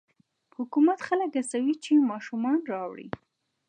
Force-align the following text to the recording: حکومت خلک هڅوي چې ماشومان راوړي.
حکومت 0.57 0.99
خلک 1.07 1.31
هڅوي 1.39 1.75
چې 1.83 1.91
ماشومان 2.11 2.59
راوړي. 2.71 3.07